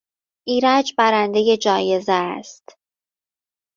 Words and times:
ایرج 0.47 0.93
برندهی 0.97 1.57
جایزه 1.57 2.11
است. 2.11 2.77